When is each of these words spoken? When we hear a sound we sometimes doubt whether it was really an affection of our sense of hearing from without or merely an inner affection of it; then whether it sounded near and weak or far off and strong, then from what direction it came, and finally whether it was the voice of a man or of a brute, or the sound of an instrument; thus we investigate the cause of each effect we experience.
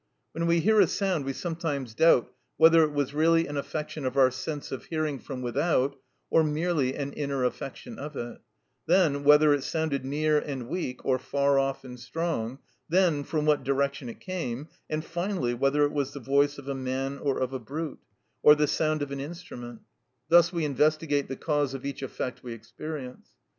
When 0.31 0.47
we 0.47 0.61
hear 0.61 0.79
a 0.79 0.87
sound 0.87 1.25
we 1.25 1.33
sometimes 1.33 1.93
doubt 1.93 2.33
whether 2.57 2.81
it 2.81 2.91
was 2.91 3.13
really 3.13 3.45
an 3.45 3.55
affection 3.55 4.03
of 4.03 4.17
our 4.17 4.31
sense 4.31 4.71
of 4.71 4.85
hearing 4.85 5.19
from 5.19 5.43
without 5.43 5.95
or 6.31 6.43
merely 6.43 6.95
an 6.95 7.13
inner 7.13 7.43
affection 7.43 7.99
of 7.99 8.15
it; 8.15 8.39
then 8.87 9.23
whether 9.23 9.53
it 9.53 9.63
sounded 9.63 10.03
near 10.03 10.39
and 10.39 10.69
weak 10.69 11.05
or 11.05 11.19
far 11.19 11.59
off 11.59 11.83
and 11.83 11.99
strong, 11.99 12.57
then 12.89 13.23
from 13.23 13.45
what 13.45 13.63
direction 13.63 14.09
it 14.09 14.19
came, 14.19 14.69
and 14.89 15.05
finally 15.05 15.53
whether 15.53 15.83
it 15.83 15.91
was 15.91 16.13
the 16.13 16.19
voice 16.19 16.57
of 16.57 16.67
a 16.67 16.73
man 16.73 17.19
or 17.19 17.37
of 17.37 17.53
a 17.53 17.59
brute, 17.59 17.99
or 18.41 18.55
the 18.55 18.65
sound 18.65 19.03
of 19.03 19.11
an 19.11 19.19
instrument; 19.19 19.81
thus 20.29 20.51
we 20.51 20.65
investigate 20.65 21.27
the 21.27 21.35
cause 21.35 21.75
of 21.75 21.85
each 21.85 22.01
effect 22.01 22.41
we 22.41 22.53
experience. 22.53 23.29